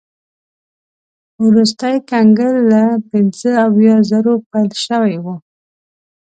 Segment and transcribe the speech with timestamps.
[1.45, 5.25] وروستی کنګل له پنځه اویا زرو پیل شوی و.